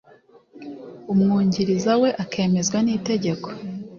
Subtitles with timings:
[1.11, 3.47] Umwungiriza we akemezwa nitegeko